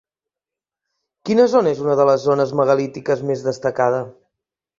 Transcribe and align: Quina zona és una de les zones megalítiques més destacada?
Quina 1.29 1.45
zona 1.51 1.73
és 1.73 1.81
una 1.83 1.97
de 1.99 2.07
les 2.11 2.25
zones 2.29 2.55
megalítiques 2.61 3.23
més 3.29 3.45
destacada? 3.51 4.03